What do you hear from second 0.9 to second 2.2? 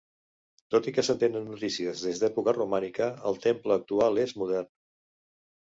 i que se'n tenen notícies